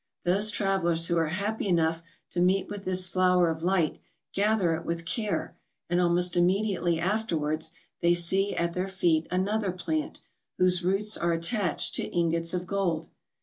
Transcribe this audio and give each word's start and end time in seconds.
Those 0.23 0.49
travellers 0.49 1.05
who 1.05 1.17
are 1.19 1.27
happy 1.27 1.67
enough 1.67 2.01
to 2.31 2.41
meet 2.41 2.69
with 2.69 2.85
this 2.85 3.07
flower 3.07 3.51
of 3.51 3.61
light 3.61 3.99
gather 4.33 4.73
it 4.73 4.83
with 4.83 5.05
care, 5.05 5.55
and 5.91 6.01
almost 6.01 6.35
immediately 6.35 6.99
afterwards 6.99 7.69
they 7.99 8.15
see 8.15 8.55
at 8.55 8.73
their 8.73 8.87
feet 8.87 9.27
another 9.29 9.71
plant, 9.71 10.21
whose 10.57 10.83
roots 10.83 11.17
are 11.17 11.33
attached 11.33 11.93
to 11.93 12.07
ingots 12.09 12.51
of 12.51 12.65
gold. 12.65 13.11